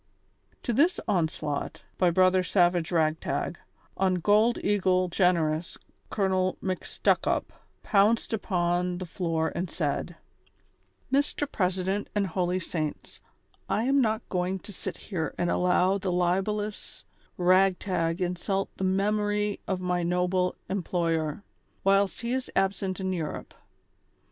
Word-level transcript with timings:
To 0.63 0.73
this 0.73 0.99
onslaught, 1.07 1.83
by 1.99 2.09
Brother 2.09 2.41
Savage 2.41 2.91
Ragtag, 2.91 3.59
on 3.95 4.15
Gold 4.15 4.57
eagle 4.63 5.09
Generous, 5.09 5.77
Colonel 6.09 6.57
]SIcStuckup 6.63 7.43
pounced 7.83 8.33
upon 8.33 8.97
the 8.97 9.05
floor 9.05 9.51
and 9.53 9.69
said:" 9.69 10.15
Mr. 11.13 11.45
President 11.51 12.09
and 12.15 12.25
holy 12.25 12.59
saints, 12.59 13.21
I 13.69 13.83
am 13.83 14.01
not 14.01 14.27
going 14.27 14.57
to 14.65 14.73
sit 14.73 14.97
here 14.97 15.35
and 15.37 15.51
allow 15.51 15.99
the 15.99 16.11
libellous 16.11 17.05
Ragtag 17.37 18.21
insult 18.21 18.71
the 18.77 18.83
memory 18.83 19.59
of 19.67 19.83
my 19.83 20.01
noble 20.01 20.55
employer, 20.67 21.43
wliilst 21.85 22.21
he 22.21 22.33
is 22.33 22.49
absent 22.55 22.99
in 22.99 23.13
Europe. 23.13 23.53